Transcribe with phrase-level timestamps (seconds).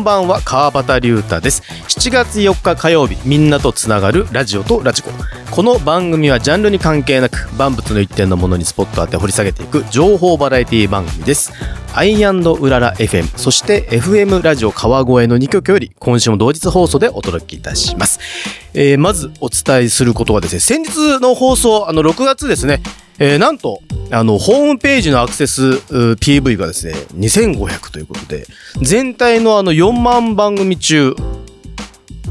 [0.00, 1.62] んばんは川端龍太です。
[1.88, 5.10] 7月4日火曜日みんなとつながるラジオとラジコ。
[5.50, 11.52] この番組はジャンルに関係なく万物の一点のものにスポット当て掘り下げていく情報バラエティ番組です。
[11.94, 18.20] アイウララ FM そして FM ラジオ川越の2曲より今週も同日放送でお届けいたします、
[18.74, 22.80] えーまずお伝えすることはですね先日の放送あの6月ですね
[23.22, 28.46] えーなんと、あの、ホームページのアクセス PV がですね、2500ということで、
[28.80, 31.14] 全体のあの4万番組中、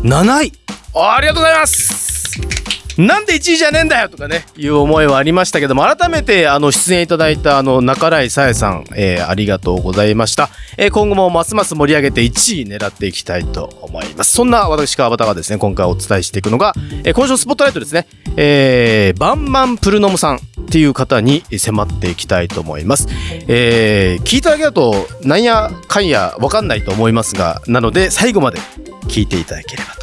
[0.02, 0.52] 7位。
[0.95, 2.78] ありがとうございます。
[3.00, 10.50] なんで1位じゃねえんだよとかね、いう思いはありましたけども、改めて、あの、出演いただいた、あの、中井さえさん、えーありがとうございました。
[10.78, 14.33] えー今後もますます盛り上げて1位狙っていきたいと思います。
[14.33, 16.73] そんな私、川端がですね、今回お伝えしていくのが、
[17.05, 18.05] えー今週のスポットライトですね、
[18.36, 20.39] えーバンバンプルノムさんっ
[20.70, 23.08] ていう方に迫っていきたいと思います。
[23.47, 28.59] えー聞いただけだと、なんやかんやわかんないと思いますが、なので、最後まで
[29.08, 29.98] 聞いていただければ。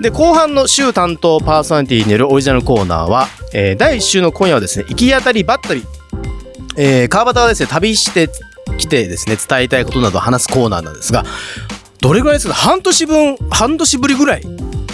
[0.00, 5.84] で、後半の週担当パーソナリティによるオリジナルコーナーは、えー第1週の今夜はですね、行き当たりばったり、
[6.76, 8.30] えー川端がですね、旅して
[8.78, 11.24] きてですね、伝えたいことなどを話すコーナーなんですが、
[12.00, 14.42] どれぐらいですか半年分、半年ぶりぐらい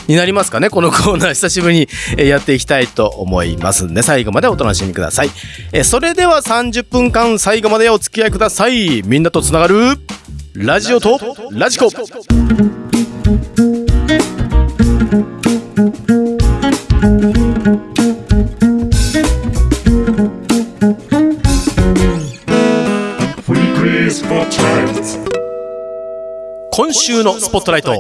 [0.09, 0.71] になりますかね？
[0.71, 5.31] このコーナー久しぶりにやっていきたいと思いますんで最後までお楽しみください。
[5.73, 9.03] えそれでは30分間最後までお付き合いください。
[9.05, 9.99] みんなとつながる
[10.55, 11.19] ラジオと
[11.53, 11.91] ラジコ。
[26.77, 27.95] 今週のスポットライト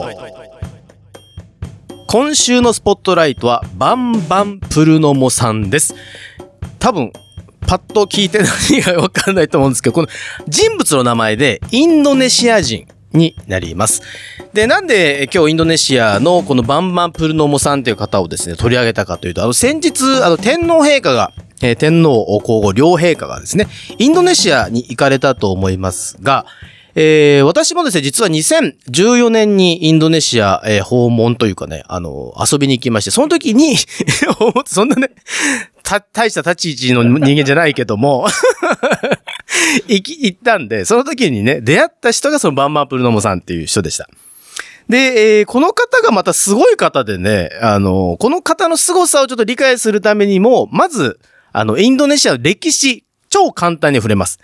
[2.08, 5.94] 今週のスポットライトはバンバンプルノモさんです
[6.80, 7.12] 多分
[7.68, 10.08] パッと聞いて何がわかんないと思うんですけどこの
[10.48, 14.02] 人物の名前でインドネシア人になります。
[14.52, 21.32] で、なんで今日インドネシアのこのバンバンプルノモさんという方をですね、取り上げたかというと、あの先日、あの天皇陛下が、
[21.62, 23.68] えー天皇皇后両陛下がですね、
[23.98, 26.44] インドネシアに行かれたと思いますが、
[26.96, 33.76] えー私もですね、実は2014年にインドネシア、えー訪問というかね、あの、遊びに行きまして、その時に、
[34.66, 35.10] そんなね、
[35.82, 38.26] た、大した立ち位置の人間じゃないけども、
[39.88, 44.08] 行き、行ったんで、その時にね、出会った人がそのバンバンプルノモさんっていう人でした。
[44.88, 51.18] で、えーこの方がまたすごい方でね、あの、この方の凄さをちょっと理解するためにも、まず、
[51.52, 54.38] あの、インドネシアの歴史、超簡単に触れます。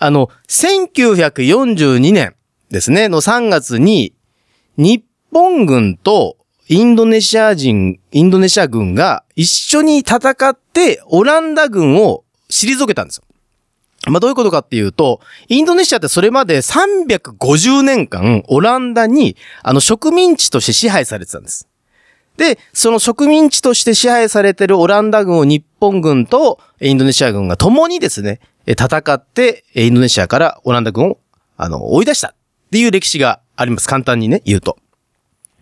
[0.00, 2.34] あの、1942年
[2.70, 4.14] ですね、の3月に、
[4.78, 6.38] 日本軍と
[6.68, 10.18] インドネシア人、インドネシア軍が一緒に戦
[10.48, 13.24] って、オランダ軍を退けたんですよ。
[14.06, 21.68] まあ、どういうことかっていうと、インドネシアってそれまで350年間、オランダに、あの、植民地として支配されてたんです。
[22.40, 31.18] で、その植民地として支配されてるオランダ軍を日本軍とインドネシア軍が共にですね、戦って、インドネシアからオランダ軍を、
[31.58, 32.34] あの、追い出したっ
[32.70, 33.86] ていう歴史があります。
[33.86, 34.78] 簡単にね、言うと。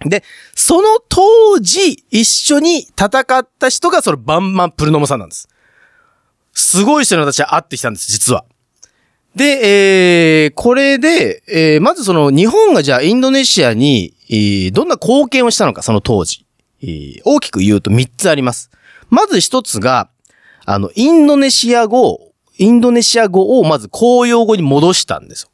[0.06, 0.22] で、
[0.54, 5.48] その当時、一緒に戦った人がそのバンマンプルノモさんなんです。
[6.52, 8.44] すごい人に私は会ってきたんです、実は。
[9.34, 16.47] で、えー、これで、えー、まずその日本がじゃあインドネシアに、えーどんな貢献をしたのか、その当時。
[16.82, 18.70] えー大きく言うと3つあります。
[19.10, 20.10] まず1つが、
[20.64, 25.50] あの、インドネシア語、インドネシア語をまず公用語に戻したんですよ。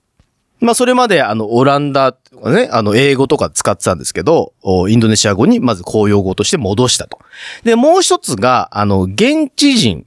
[0.61, 4.55] まあ、それまで、あの、オランダとかね、あの、英語とか使ってたんですけど、
[4.89, 7.19] インドネシア語にまず公用語として戻したと。
[7.65, 10.07] で、もう一つが、あの、現地人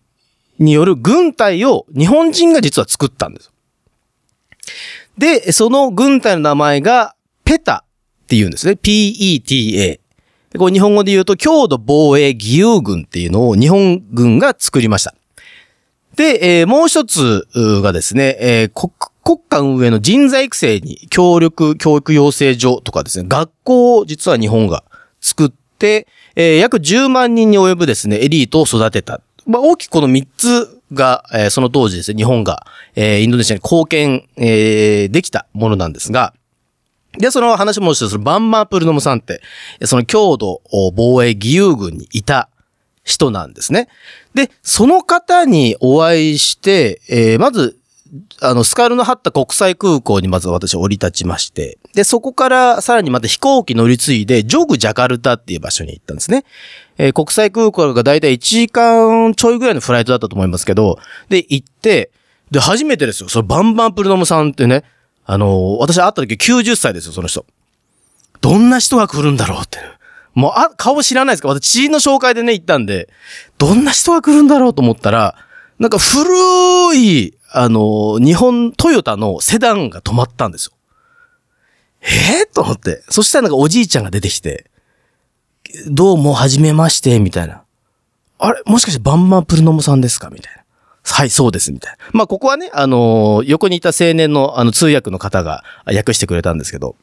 [0.57, 3.51] による軍隊を日本人が実は作ったんです。
[5.17, 7.85] で、その軍隊の名前が、ペタ
[8.23, 8.75] って言うんですね。
[8.75, 9.99] P-E-T-A。
[10.57, 15.13] でこう日本語で言うと、郷土防衛義勇軍っていうのを日本軍が作りました。
[16.15, 17.47] で、えーもう一つ
[17.83, 18.91] がですね、えー国
[19.23, 24.83] 国家運営の人材育成に協力教育養成所とかですね、学校を実は日本が
[25.21, 29.21] 作って、えー約10万人に及ぶですね、エリートを育てた。
[29.45, 32.65] まあ、大きくこの3つが、えーその当時ですね、日本が、
[32.95, 36.33] えーインドネシアに貢献、えーできたものなんですが、
[37.17, 39.41] で、その話もして、そのバンマープルノムさんって、
[39.85, 40.61] その郷土
[40.95, 42.49] 防衛義勇軍にいた
[43.03, 43.87] 人なんですね。
[44.33, 47.77] で、その方にお会いして、えーまず、
[48.41, 56.45] あの、スカルの張った国際空港にまず私降り立ちまして、で、そこからさらにまた飛行機乗り継いで、ジョグジャカルタっていう場所に行ったんですね。
[56.97, 60.99] えー国際空港がだいたい1時間ちょいぐらいのフライトだったと思いますけど、
[61.29, 62.11] で、行って、
[62.51, 63.29] で、初めてですよ。
[63.29, 64.83] そのバンバンプルノムさんってね、
[65.29, 67.45] あの私会った時90歳ですよ、その人。
[68.39, 69.77] どんな人が来るんだろうって。
[70.33, 71.49] もう、あ、顔知らないですか？
[71.49, 73.09] 私、知人の紹介でね、行ったんで、
[73.57, 75.35] どんな人が来るんだろうと思ったら、
[75.79, 80.73] なんか古い、あの日本、トヨタのセダンが止まったんですよ。
[82.01, 83.03] えー、と思って。
[83.09, 84.69] そしたらなんかおじいちゃんが出てきて、
[85.87, 87.63] どうも、はじめまして、みたいな。
[88.39, 88.61] あれ？
[88.65, 90.29] もしかしてバンバンプルノモさんですか？
[90.29, 90.56] みたいな。
[91.09, 91.97] はい、そうです、みたいな。
[92.13, 96.95] まあ、ここはね、あのー横にいた青年の、あの、通訳の方が訳してくれたんですけど。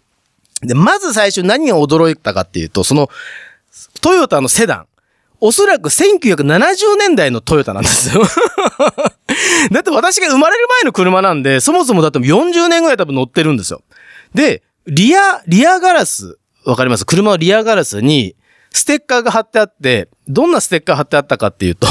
[0.62, 3.08] で、まず最初何が驚いたかっていうと、その、
[4.00, 4.86] トヨタのセダン。
[5.40, 8.22] おそらく1970年代のトヨタなんですよ。
[9.72, 13.82] だって私が生まれる前の車なんで、そもそもだって40年ぐらい多分乗ってるんですよ。
[14.34, 17.04] で、リア、リアガラス、わかります？
[17.04, 18.36] 車のリアガラスに、
[18.70, 21.86] ステッカーが貼ってあって、どんなステッカー貼ってあったかっていうと、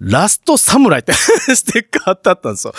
[0.00, 2.74] ラストサムライって ステッカー貼ってあったんですよ。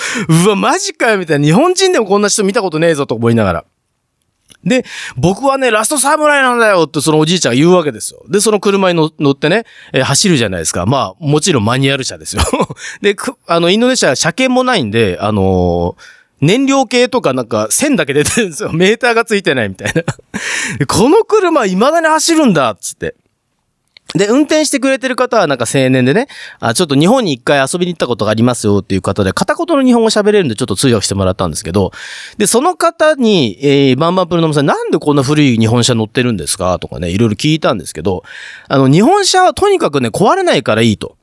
[0.45, 1.45] うわ、マジかよみたいな。
[1.45, 3.65] 日本人でもこんな人見たことねえぞと思いながら。
[4.63, 4.85] で、
[5.17, 8.23] 僕はね、ラストサムライなんだよってそのおじいちゃんが言うわけですよ。
[8.29, 10.85] で、その車に乗ってね、えー走るじゃないですか。
[10.85, 12.43] まあ、もちろんマニュアル車ですよ。
[13.01, 13.15] で、
[13.47, 18.71] あの、インドネシア車検もないんで、あのー燃料系とかなんか線だけ出てるんですよ。
[18.73, 20.03] メーターがついてないみたいな。
[20.87, 23.13] この車未だに走るんだっつって。
[24.13, 26.27] で、運転してくれてる方はなんか青年でね、
[26.59, 31.91] あ、ちょっと日本に一回遊びに行ったことがありますよっていう方で、片言の日本語喋れるんでちょっと通訳してもらったんですけど、
[32.37, 36.77] で、その方に、えー、バンバンプルノムさん、なんでこんな古い日本車乗ってるんですか？
[36.79, 38.23] とかね、いろいろ聞いたんですけど、
[38.67, 41.15] あの、日本車はとにかくね、壊れないからいいと。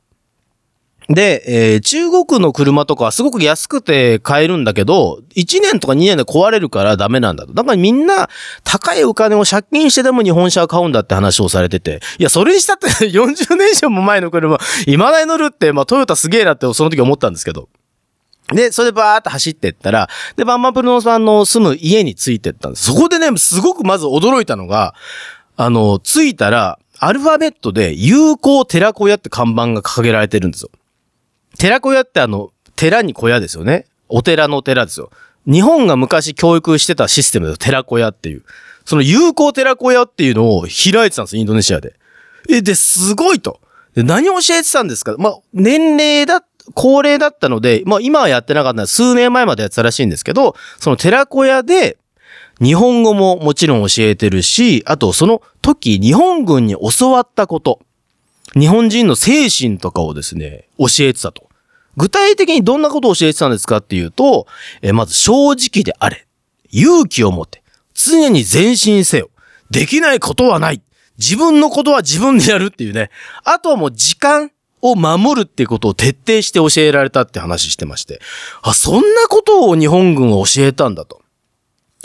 [1.09, 7.53] で、えー中国の車とかはすごく安くて買えるんだけど、1年とか2年で壊れるからダメなんだと。
[7.53, 8.29] だからみんな
[8.63, 11.99] 高いお金を借金してでも日本車を買うんだって話をされてて。
[12.19, 17.69] いや、それにしたって 40年以上も前の車、未だに乗るって、まあトヨタすげえなってその時思ったんですけど。
[18.53, 22.85] で、それでバーって走ってったら、で、バンバンプルノさんの住む家に着いてったんです。
[22.85, 24.93] そこでね、すごくまず驚いたのが、
[25.55, 30.69] あの、着いたら、アルファベットで、有効寺子屋って看板が掲げられてるんですよ。
[31.59, 33.85] 寺子屋ってあの、寺に小屋ですよね。
[34.07, 35.11] お寺の寺ですよ。
[35.45, 38.43] 日本が昔教育してたシステムで寺子屋っていう。
[38.85, 41.95] その有効寺子屋っていうのを開いてたんです、インドネシアで。
[42.49, 43.59] え、で、すごいと。
[43.93, 45.15] で、何を教えてたんですか？
[45.19, 46.45] まあ、年齢だ、
[46.75, 51.97] 高齢だったので、まあ今はやってなかった数年前までやってたらしいんですけど、その寺子屋で、
[52.61, 57.81] 日本語ももちろん教えてるし、あとその時日本軍に教わったこと。
[58.53, 61.48] 日本人の精神とかをですね、教えてたと。
[61.99, 64.47] 具体的にどんなことを教えてたんですかっていうと、
[64.81, 66.25] えーまず正直であれ。
[66.71, 67.61] 勇気を持って。
[67.93, 69.29] 常に前進せよ。
[69.69, 70.81] できないことはない。
[71.17, 73.09] 自分のことは自分でやるっていうね。
[73.43, 74.51] あとはもう時間
[74.81, 78.21] を守るっていうことを徹底して教えられたって話してまして。
[78.61, 81.21] あ、そんなことを日本軍は教えたんだと。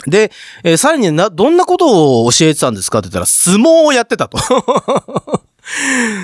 [0.07, 0.31] で、
[0.65, 4.37] えーさらにな、どんなことを教えてたんですかって言ったら、相撲をやってたと。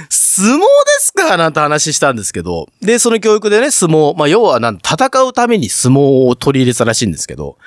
[0.09, 0.65] 相撲で
[0.99, 1.35] すか？
[1.37, 2.69] なんて話したんですけど。
[2.81, 7.57] で、その教育でね、相撲、まあ、要はなん、戦うために相撲を取り入れたらしいんですけど。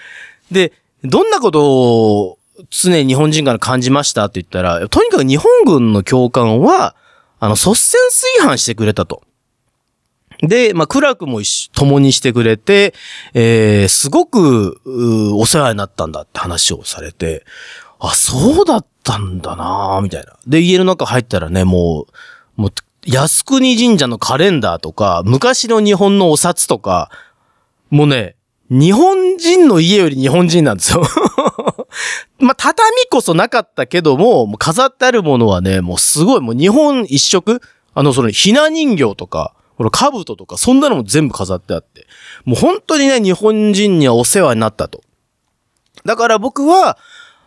[0.51, 2.39] で、どんなことを
[2.71, 6.95] 常に日本人から感じましたって言ったら、とにかく日本軍の教官は、
[7.41, 9.23] あの、率先炊飯してくれたと。
[10.41, 12.95] で、まあ、苦楽も一緒共にしてくれて、
[13.35, 14.81] えー、すごく、
[15.35, 17.45] お世話になったんだって話をされて、
[18.09, 20.37] あ、そうだったんだなぁみたいな。
[20.47, 22.07] で、家の中入ったらね、も
[22.57, 22.73] う、もう、
[23.07, 27.11] 靖国神社のカレンダーとか、昔の日本のお札とか、
[27.91, 28.37] もうね、
[28.71, 31.03] 日本人の家より日本人なんですよ。
[32.41, 32.77] ま、畳
[33.11, 37.61] こそなかったけども、も飾ってあるものはね、もうすごい、もう日本一色
[37.95, 42.07] あの、その、ひな人形とか、この兜とか、そんなのも全部飾ってあって。
[42.45, 45.03] もう本当にね、日本人にはお世話になったと。
[46.05, 46.99] だから僕は、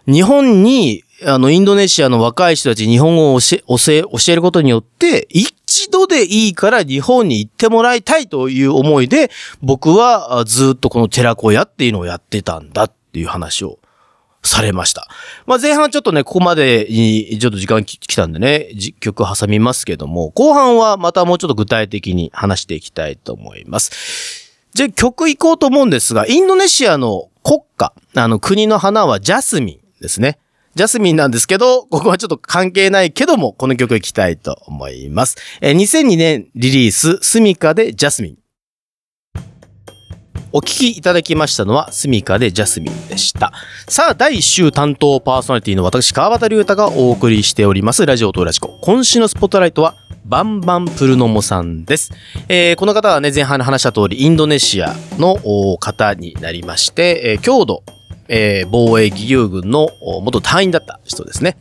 [0.07, 9.29] 日本に、あの、インドネシアの若い人たち日本語を教え、教え、ることによって、一度でいいから日本に行ってもらいたいという思いで、
[9.61, 13.79] 僕はずっとこの寺子屋っていうのをやってたんだっていう話を
[14.43, 15.07] されました。
[15.45, 24.53] まあ前半ちょっとね、ここまでにちょっと時間来たんでね、曲挟みますけども、後半はまたもうちょっと具体的に話していきたいと思います。
[24.73, 30.39] じゃあ曲行こうと思うんですが、インドネシアの国歌、あの国の花はジャスミンですね。
[30.75, 35.35] ジャスミンなんですけど、ここはちょっと関係ないけども、この曲行きたいと思います。
[35.59, 38.37] えー2002年リリース、スミカでジャスミン。
[40.53, 43.51] お聞きいただきましたのは、スミカでジャスミンでした。
[43.87, 48.79] さあ、第1週担当パーソナリティの私、川端龍太がお送りしております、ラジオとラジコ。
[48.81, 52.11] 今週のスポットライトは、バンバンプルノモさんです。
[52.49, 55.35] えーこの方はね、前半で話した通り、インドネシアの
[55.79, 57.83] 方になりまして、えー郷土、
[58.27, 59.89] えー防衛義勇軍の
[60.22, 61.57] 元隊員だった人ですね。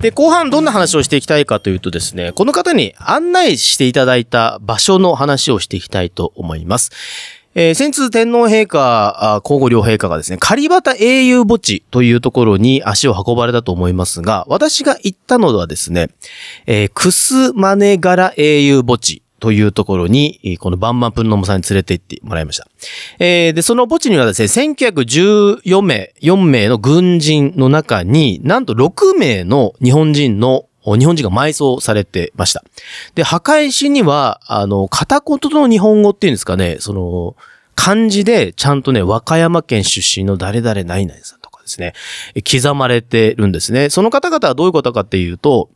[0.00, 6.90] で、後半どんな話をしていきたいかというとですね、この方に案内していただいた場所の話をしていきたいと思います。
[7.54, 16.08] えー先日天皇陛下、皇后両陛下がですね、カリバタ英雄墓地というところに足を運ばれたと思いますが、私が行ったのはですね、
[16.66, 22.68] えークスマネガラ英雄墓地というところに、このバンバンプンノモさんに連れて行ってもらいました。
[23.18, 32.62] えーで、その墓地にはですね、1914名、4名の軍人の中に、なんと6名の日本人の、日本人が埋葬されてました。
[33.16, 37.34] で、墓石には、あの、片言の日本語っていうんですかね、その、
[37.74, 41.94] 漢字でちゃんとね、和歌山県出身の誰々何々さんとかですね、
[42.48, 43.90] 刻まれてるんですね。
[43.90, 45.68] その方々はどういうことかっていうと、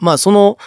[0.00, 0.58] まあ、その、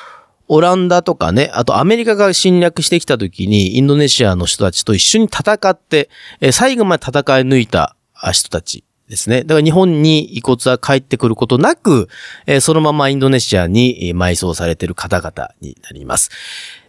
[0.47, 7.95] オランダとかね、あとアメリカが侵略してきた時にインドネシアの人たちと一緒に戦って、え最後まで戦い抜いた
[8.31, 9.41] 人たちですね。
[9.43, 12.07] だから日本に遺骨は帰ってくることなく、
[12.45, 16.31] えそのままインドネシアに埋葬されている方々になります。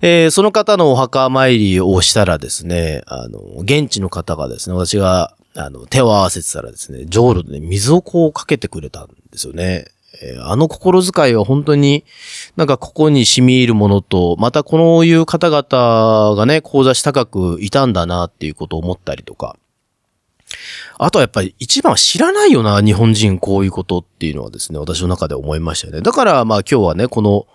[0.02, 9.86] えその方のお墓参りをしたらですね、あの、現地の方がですね、私が、あの、手を合わせてたらですね、浄炉で水をこうかけてくれたんですよね。
[10.42, 12.04] あの心遣いは本当に
[12.56, 19.56] なんかここに染み入るものと、またこういう方々がね、講座し高くいたんだなっていうことを思ったりとか。
[20.96, 26.00] あとはやっぱり一番は知らないよな、日本人こういうことっていうのはですね、私の中で思いましたよね。
[26.00, 27.46] だからまあ今日はね、この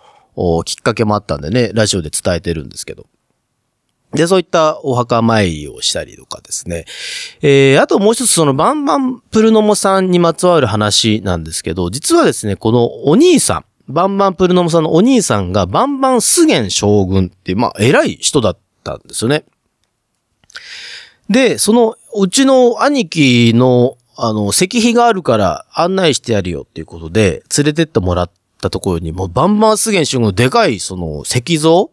[0.64, 3.06] きっかけもあったんでね、ラジオで伝えてるんですけど。
[4.14, 6.84] で、そういったお墓参りをしたりとかですね。
[7.42, 19.44] えー、あともう一つそのバンバンプルノモさんにまつわる話なんですけど、実はですね、このお兄さん、バンバンプルノモさんのお兄さんがバンバンスゲン将軍っていう、まあ、偉い人だったんですよね。
[21.28, 28.30] で、その、うちの兄貴の、あの、石碑があるから案内してやるよっていうことで、連れてってもらっ
[28.60, 31.90] たところに、もうバンバンスゲン将軍のでかい、その、石像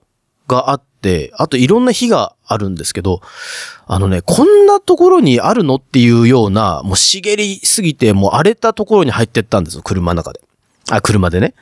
[0.48, 0.91] があって、
[1.38, 3.22] あといろんな碑があるんですけど、
[3.88, 10.42] あのね、こんなところにあるのっていうような、もう茂りすぎて、もう荒れたところに入ってったんですよ、車の中で。
[10.90, 11.54] あ、車でね。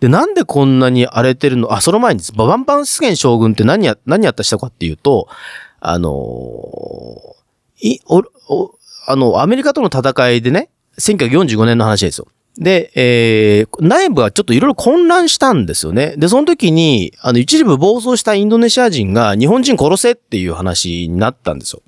[0.00, 1.72] で、なんでこんなに荒れてるの？
[1.72, 5.28] あ、その前にです、バンバンスゲン将軍って何や、何やったしたかっていうと、
[5.80, 7.38] あのー
[7.80, 8.74] い、お、お、
[9.06, 12.28] あの、アメリカとの戦いでね、1945年の話ですよ。
[12.58, 16.14] で、えー、内部はちょっといろいろ混乱したんですよね。
[16.16, 21.82] で、その時に、あの、一部暴走したインドネシア人が日本人殺せっていう話になったんですよ。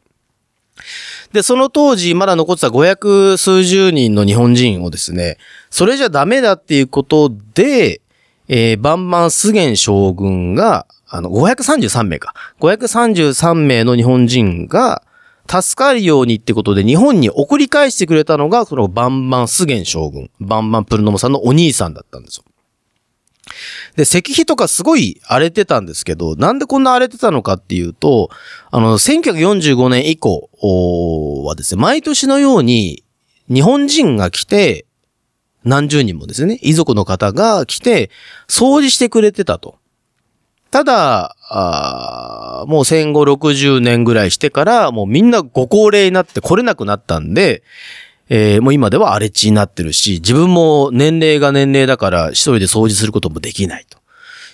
[1.33, 5.39] で、その当時、まだ残ってた500数十人の日本人をですね、
[5.71, 8.00] それじゃダメだっていうことで、
[8.47, 12.35] えー、バンバンスゲン将軍が、あの、533名か。
[12.61, 15.03] 533名の日本人が、
[15.50, 22.45] 助かるようにってことで日本に送り返してくれたのが、そのバンバンスゲン将軍、バンバンプルノモさんのお兄さんだったんですよ。
[23.97, 28.30] で、石碑とかすごい荒れてたんですけど、なんでこんな荒れてたのかっていうと、
[28.71, 30.49] あの、1945年以降
[31.45, 33.02] はですね、毎年のように
[33.52, 34.87] 日本人が来て、
[35.64, 38.11] 何十人もですね、遺族の方が来て、
[38.49, 39.80] 掃除してくれてたと。
[40.71, 47.62] ただ、あもう戦後60年ぐらいしてから、もうみんなご高齢になって来れなくなったんで、
[48.29, 53.99] えーもう今では荒れ地になってるし、自分も年齢が年齢だから一人で掃除することもできないと。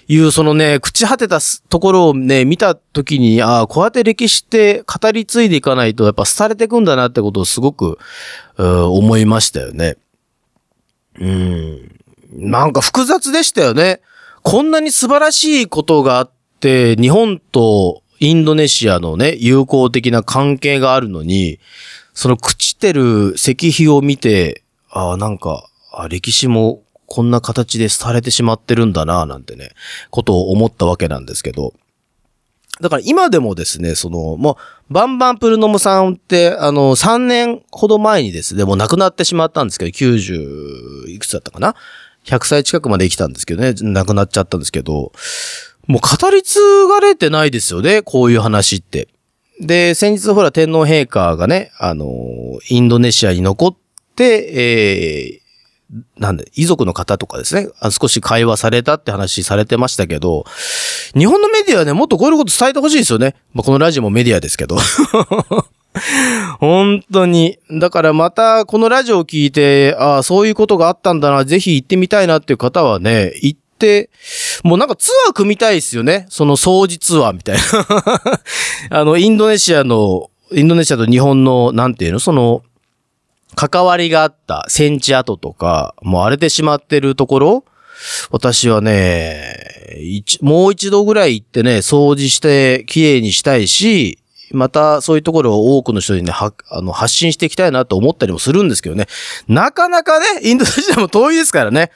[0.08, 7.98] いう、そのね、朽ち果てたところをね、見たときに、ああ、こうやって歴史って語り継いでいかないと、やっぱ廃れてくんだなってことをすごく、
[8.56, 9.96] 思いましたよね。
[11.18, 11.96] うん。
[12.32, 14.00] なんか複雑でしたよね。
[14.48, 21.58] こんなに素晴らしいことがあって、日本とインドネシアのね、友好的な関係があるのに、
[22.14, 25.68] その朽ちてる石碑を見て、ああ、なんか、
[26.10, 29.70] 歴史もこんな形で廃れてしまってるんだな、なんてね、
[30.10, 31.74] ことを思ったわけなんですけど。
[32.80, 41.74] だから今でもですね、その、もう、バンバンプルノモさんって、あの、3年ほど前にですね、もう亡くなってしまったんですけど、90いくつだったかな？
[42.26, 45.12] ?100 歳近くまで生きたんですけどね、亡くなっちゃったんですけど、
[45.86, 49.08] もう語り継がれてないですよね、こういう話って。
[49.60, 52.06] で、先日ほら天皇陛下がね、あの、
[52.68, 53.76] インドネシアに残っ
[54.14, 55.46] て、えー
[56.18, 60.44] なんで、遺族の方とかですね、あ少し会話されたって話されてましたけど、
[61.16, 63.36] 日本のメディアはね、もっとこういうこと伝えてほしいですよね。
[63.52, 64.76] まあ、このラジオもメディアですけど。
[66.60, 67.58] 本当に。
[67.70, 74.10] だからまた、このラジオを聞いて、ああ、そういうことがあったんだな、ぜひ行ってみたいなっていう方はね、行って、
[74.62, 76.26] もうなんかツアー組みたいですよね。
[76.28, 77.62] その掃除ツアーみたいな。
[79.00, 82.62] あの、インドネシアの、インドネシアと日本の、なんていうのその、
[83.54, 87.64] 関わりがあった戦地跡とか、もう荒れてしまってるところ、
[88.30, 89.54] 私はね、
[90.42, 94.18] もう一度ぐらい行ってね、掃除して綺麗にしたいし、
[94.52, 99.06] またそういうところを多くの人にね、はあの発信していきたいなと思ったりもするんですけどね。
[99.48, 101.90] なかなかね、インドネシアも遠いですからね。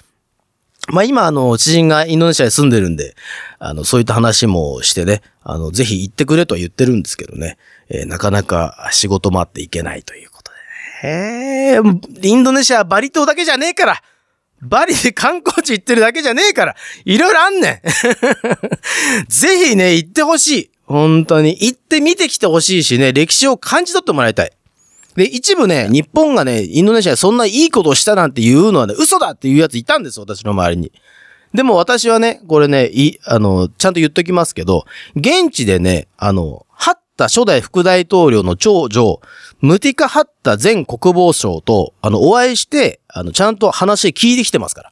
[0.88, 3.14] まあ今、あの、知人がインドネシアに住んでるんで、
[3.58, 10.52] あの、そういった話もしてね、あの、ぜひ行ってくれとは言ってるんですけどね、えーなかなか仕事もあって行けないということ
[11.02, 11.14] でね。
[11.14, 14.02] へえ、インドネシアはバリ島だけじゃねえから
[14.62, 17.80] バリで観光地行ってるだけじゃねえからいろいろあんねん
[19.28, 21.50] ぜひね、行ってほしい本当に。
[21.50, 24.50] 行って見てきてほしいしね、歴史を感じ取ってもらいたい。
[25.14, 30.92] で、一部ね、日本がね、インドネシアでそんないいことをしたなんていうのはね、嘘だっていうやついたんですよ、私の周りに。
[31.54, 39.20] でも私はね、これね、い、あの、ちゃんと言っときますけど、現地でね、あの、ハッタ初代副大統領の長女、
[39.60, 44.90] ムティカ・ハッタ前国防相と、あの、お会いして、あの、ちゃんと話聞いてきてますから。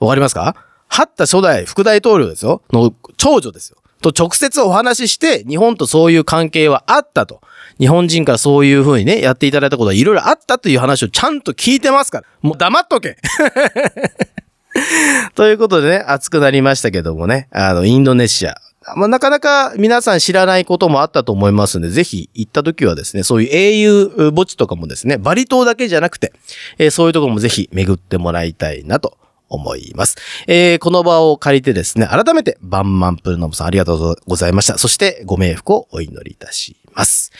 [0.00, 0.56] わかりますか？
[0.88, 2.62] ハッタ初代副大統領ですよ。
[2.72, 3.76] の長女ですよ。
[4.02, 7.40] と直接お話しして、日本とそういう関係はあったと。
[7.78, 12.26] 日本人からそういう風にね、やっていただいたことはいろいろあったという話をちゃんと聞いてますから。
[12.42, 13.16] もう黙っとけ
[15.34, 18.56] ということでね、熱くなりましたけどもね、あの、インドネシア。
[18.96, 26.32] まあ、なかなか皆さん知らないこともあったと思いますので、ぜひ行った時はですね、そういう英雄墓地とかもですね、バリ島だけじゃなくて、
[26.78, 29.16] えーそういうところもぜひ巡ってもらいたいなと
[29.54, 30.16] 思います。
[30.46, 34.78] えーこの場を借りてですね、改めてバンマンプルノブさんありがとうございました。
[34.78, 37.30] そしてご冥福をお祈りいたします。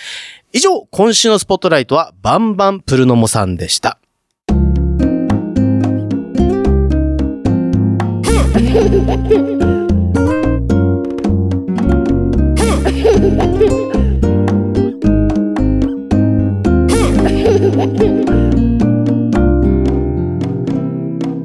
[0.53, 3.99] 以上、今週のスポットライトはバンバンプルノモさんでした。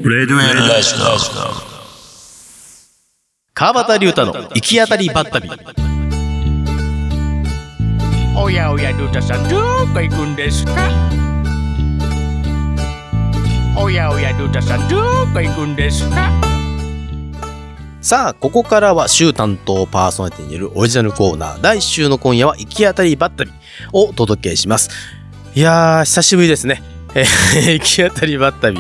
[0.10, 0.96] レデュエルラジ
[3.54, 5.50] 川端龍太の行き当たりばったり。
[8.38, 9.60] おやおやルタさんど
[9.94, 10.72] こ行くんですか？
[13.78, 14.96] おやおやルタさんど
[15.34, 16.32] こ行くんですか？
[18.02, 23.52] さあ、ここからは週担当パーソナリティによるオリジナルコーナー、第1週の今夜は行き当たりばったり
[23.92, 24.90] をお届けします。
[25.54, 26.82] いやー、久しぶりですね。
[27.16, 27.24] え
[27.70, 28.80] ー行き当たりばったり。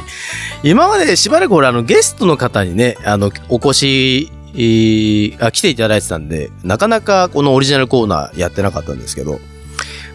[0.63, 9.39] 今までしばらく俺あのゲストの方にね、あの、お越し、えーあ来ていただいてたんで、なかなかこのオリジナルコーナーやってなかったんですけど、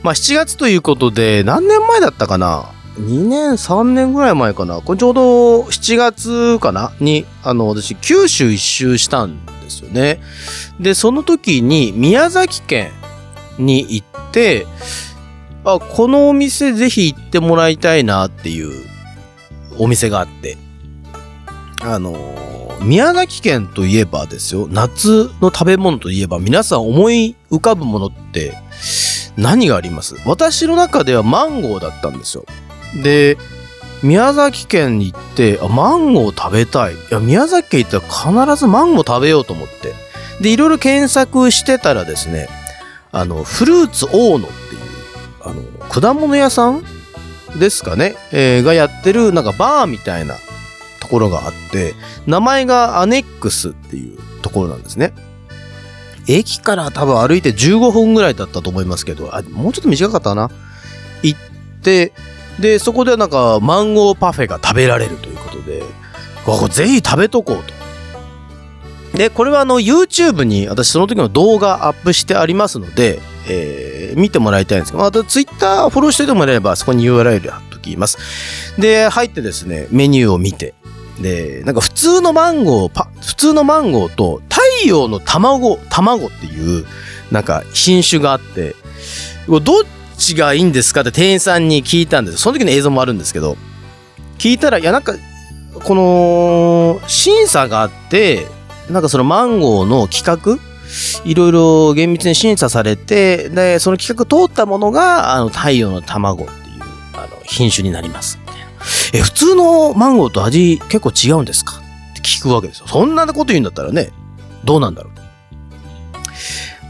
[0.02, 2.64] まあ7月ということで、何年前だったかな
[2.98, 4.80] ？2年、3年ぐらい前かな？
[4.80, 6.92] これちょうど7月かな？
[7.00, 10.20] に、あの、私、九州一周したんですよね。
[10.80, 12.90] で、その時に宮崎県
[13.58, 14.66] に行って、
[15.64, 18.84] あ、このお店ぜひ行ってもらいたいなっていう
[19.78, 20.56] お店があって。
[21.82, 28.54] あのー、宮崎県といえばですよ、夏の食べ物といえば皆さん思い浮かぶものって
[29.36, 30.16] 何があります？
[30.26, 32.44] 私の中ではマンゴーだったんですよ。
[33.02, 33.38] で、
[34.02, 36.94] 宮崎県に行って、あ、マンゴー食べたい。
[36.94, 39.94] いや、宮崎県行ったら必ずマンゴー食べようと思って。
[40.40, 42.48] で、いろいろ検索してたらですね、
[43.12, 44.81] あの、フルーツ大野っていう、
[45.92, 46.82] 果物屋さん
[47.58, 50.36] ですかね、えーがやってる、なんかバーみたいな
[51.00, 51.94] ところがあって、
[52.26, 55.12] 名前がアネックスっていうところなんですね。
[56.26, 60.50] 駅から多分歩いて15分ぐらいだったと思いますけど、あ、もうちょっと短かったな？
[61.22, 61.40] 行っ
[61.82, 62.14] て、
[62.58, 65.82] で、そこでなんかマンゴーパフェが食べられるということで、
[66.46, 67.64] ここぜひ食べとこう
[69.12, 69.18] と。
[69.18, 78.18] で、これはあの YouTube に私その時の動画アップしてありますので、えー見てもらいたいんですけど、また Twitter フォローしててもらえればそこに URL 貼っときます。
[78.78, 80.74] で、入ってですね、メニューを見て、
[81.20, 86.86] で、なんか普通のマンゴー、普通のマンゴーと太陽の卵、卵っていう、
[87.30, 88.74] なんか品種があって、
[89.48, 89.62] どっ
[90.18, 92.38] ちがいいんですかって店員さんに聞いたんです。
[92.38, 93.56] その時の映像もあるんですけど、
[94.38, 95.14] 聞いたら、いやなんか、
[95.74, 98.46] この、審査があって、
[98.90, 100.71] なんかそのマンゴーの企画
[101.24, 106.82] いろいろ厳密に審査されて、で、その企画通ったものが、あの、太陽の卵っていう、
[107.14, 108.38] あの、品種になります。
[109.12, 111.76] え、普通のマンゴーと味結構違うんですか？
[111.76, 112.86] って聞くわけですよ。
[112.88, 114.10] そんなこと言うんだったらね、
[114.64, 115.12] どうなんだろう。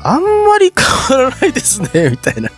[0.04, 0.72] あんまり
[1.08, 2.50] 変わらないですね、 みたいな。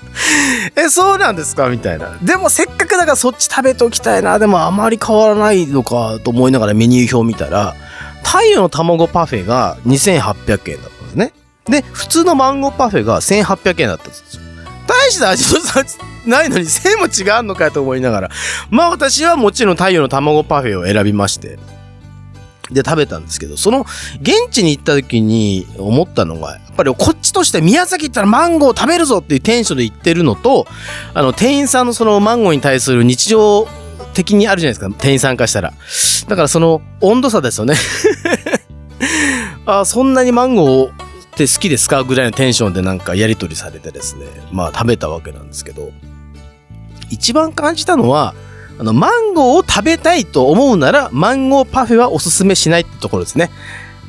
[0.76, 1.68] え、そうなんですか？
[1.68, 2.16] みたいな。
[2.22, 4.38] でもせっかくだからそっち食べておきたいな。
[4.38, 7.74] でもあまり変わらないのかと思いながらメニュー表見たら、
[8.22, 11.32] 太陽の卵パフェが2800円だっですね。
[11.66, 14.42] で、普通のマンゴーパフェが1800円だったんですよ。
[14.86, 15.84] 大した味の差
[16.26, 18.30] ないのに1000も違うのかと思いながら。
[18.70, 21.58] まあ私はもちろん太陽の卵パフェを選びまして。
[22.70, 23.84] で、食べたんですけど、その、
[24.22, 30.66] 現地に行った時に思ったのが、やっぱりこっちとして宮崎行ったらマンゴー食べるぞっていうテンションで行ってるのと、
[31.12, 33.68] あの、店員さんのそのマンゴーに対する日常
[34.14, 35.74] 的にあるじゃないですか、店員さんからしたら。
[36.26, 37.74] だからその温度差ですよね。
[39.66, 41.03] あそんなにマンゴー
[41.34, 42.04] って好きですか？
[42.04, 45.90] ぐらいのテンションでなんかやり取りされてですね、まあ食べたわけなんですけど、
[47.10, 48.34] 一番感じたのは、
[48.78, 53.50] あの、マンゴーを食べたいと思うなら、マンゴーパフェはおすすめしないってところですね。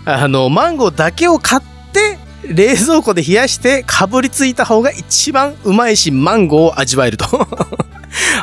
[0.05, 1.61] あの、マンゴーだけを買っ
[1.91, 7.25] て、冷蔵庫で冷やして、かぶりついた方が一番うまいし、マンゴーを味わえると。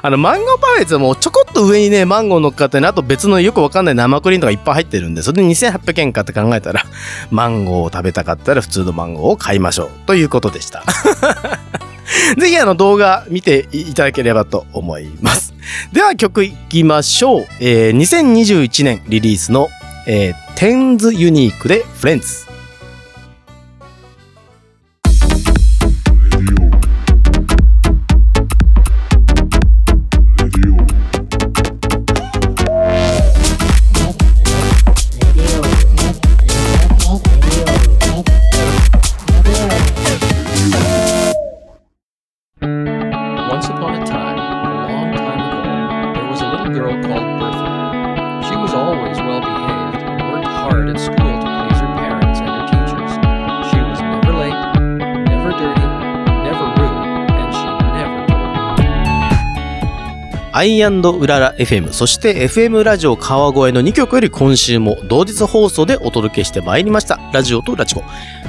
[0.05, 6.85] あの、マンゴーパフェってもうちょこっと上にね、マンゴー乗っかってね、あと別のよくわかんない生クリームとかいっぱい入ってるんで、それで2800円かって考えたら、
[7.31, 9.91] マンゴーを食べたかったら普通のマンゴーを買いましょう。
[10.07, 10.83] ということでした。
[12.37, 15.55] ぜひあの動画見ていただければと思います。
[15.93, 17.47] では曲いきましょう。
[17.61, 19.69] えー2021年リリースの、
[20.07, 22.52] えー、テンズユニークでフレンズ。
[60.63, 67.19] アイウララ FM、そして FM ラジオ川越の2曲より今週も同日放送でお届けしてまいりました。
[67.33, 68.05] ラジオとラジコ。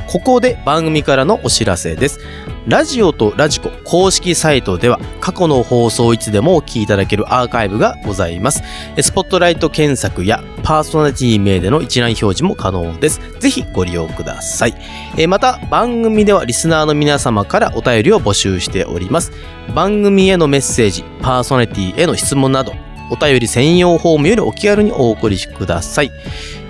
[0.08, 2.19] ここで番組からのお知らせです。
[2.65, 8.63] ラジオとラジコ公式サイトでは過去の放送いつでもお聞きいただけるアーカイブがございます。
[9.02, 13.19] スポットライト検索やパーソナリティ名での一覧表示も可能です。
[13.39, 15.28] ぜひご利用ください。
[15.28, 19.34] また番組ではリスナーの皆様からお便りを募集しております。
[19.76, 22.73] 番組へのメッセージ、パーソナリティへの質問など、
[23.13, 26.12] お便り専用フォームよりお気軽にお送りください。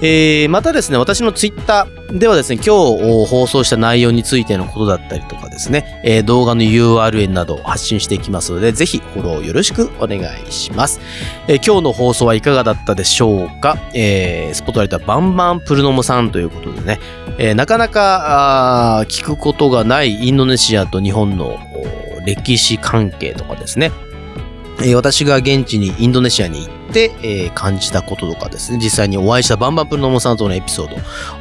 [0.02, 11.00] えーまたですね、私のツイッターではですね、今日放送した内容についてのことだったりとかですね、えー動画の URL などを発信していきますので、ぜひフォローよろしくお願いします。
[11.48, 17.00] えー今日の放送はいかがだったでしょうか、えースポットライトはバンバンプルノモさんということでね、
[17.38, 21.58] えーなかなかあ聞くことがないインドネシアと日本の
[22.26, 23.92] 歴史関係とかですね、
[24.84, 30.90] え私が現地にインドネシアに行って、えー感じたこととかですね、実際にお会いしたバンバンプルノモさんとのエピソー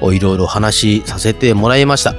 [0.00, 2.14] ドをいろいろ話しさせてもらいました。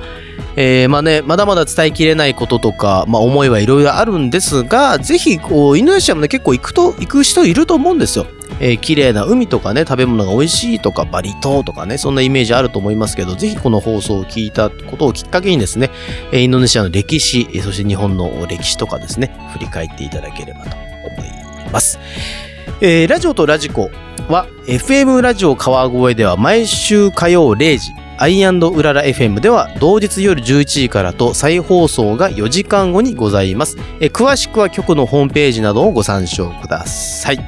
[0.56, 8.28] えーまあね、まだまだ伝えきれないこととか、まあ思いはいろいろあるんですが、ぜひ、こう、インドネシアもね、結構行くと、行く人いると思うんですよ。
[8.60, 15.90] えー綺麗な海とかね、食べ物が美味しいとか、バリ島とかね、そんなイメージあると思いますけど、ぜひこの放送を聞いたことをきっかけにですね、
[16.32, 20.93] えインドネシアの歴史、えそして日本の歴史とかですね、振り返っていただければと
[21.74, 22.00] ます。
[22.80, 23.92] えーラジオとラジコ
[24.30, 33.78] は FM ラジオ川越では毎週火曜0時、アイうらら FM では同日夜11時からと再放送が4時間後にございます。
[34.00, 37.40] え詳しくは局のホームページなどをご参照ください。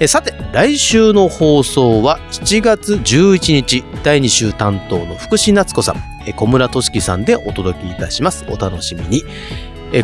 [0.00, 8.44] えさて、来週の放送は7月11日、第2週担当の福士夏子さん、え小村俊樹さんでお届けいたします。
[8.48, 9.24] お楽しみに。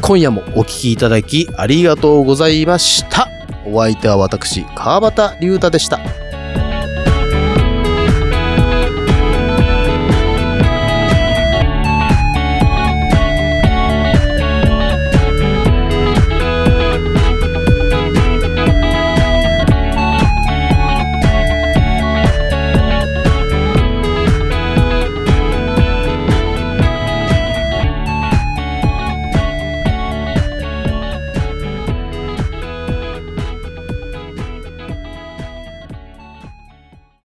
[0.00, 3.41] 今夜もお聞きいただきありがとうございました。
[3.64, 6.00] お相手は私、川端龍太でした。